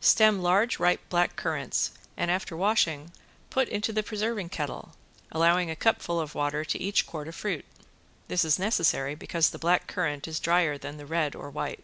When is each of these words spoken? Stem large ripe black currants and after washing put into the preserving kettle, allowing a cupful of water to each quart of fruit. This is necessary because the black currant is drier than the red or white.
Stem 0.00 0.40
large 0.40 0.78
ripe 0.78 1.00
black 1.08 1.34
currants 1.34 1.90
and 2.16 2.30
after 2.30 2.56
washing 2.56 3.10
put 3.50 3.68
into 3.68 3.92
the 3.92 4.04
preserving 4.04 4.48
kettle, 4.50 4.94
allowing 5.32 5.68
a 5.68 5.74
cupful 5.74 6.20
of 6.20 6.32
water 6.36 6.64
to 6.64 6.80
each 6.80 7.08
quart 7.08 7.26
of 7.26 7.34
fruit. 7.34 7.64
This 8.28 8.44
is 8.44 8.56
necessary 8.56 9.16
because 9.16 9.50
the 9.50 9.58
black 9.58 9.88
currant 9.88 10.28
is 10.28 10.38
drier 10.38 10.78
than 10.78 10.96
the 10.96 11.06
red 11.06 11.34
or 11.34 11.50
white. 11.50 11.82